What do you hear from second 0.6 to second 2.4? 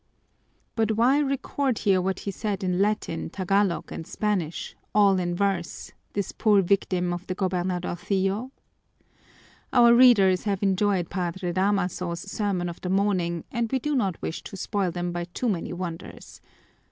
But why record here what he